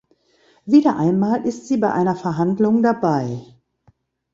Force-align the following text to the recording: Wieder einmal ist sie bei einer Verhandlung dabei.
Wieder 0.65 0.97
einmal 0.97 1.45
ist 1.45 1.67
sie 1.67 1.77
bei 1.77 1.93
einer 1.93 2.15
Verhandlung 2.15 2.81
dabei. 2.81 3.39